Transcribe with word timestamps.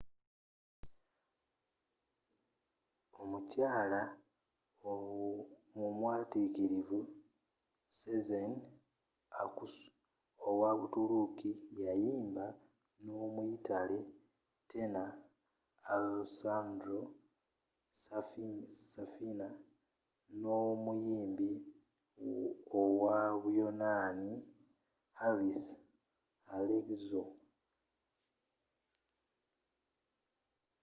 omukyaala 3.21 4.01
omwatikirivu 5.85 6.99
sezen 7.99 8.51
aksu 9.43 9.87
owa 10.47 10.69
butuluki 10.79 11.51
yayimba 11.83 12.45
n'omuyitale 13.03 13.99
tenor 14.69 15.11
alessandro 15.93 16.99
safina 18.93 19.47
n'omuyimbi 20.39 21.51
owa 22.79 23.17
buyonaani 23.41 24.33
harris 25.19 25.63
alexiou 26.55 27.27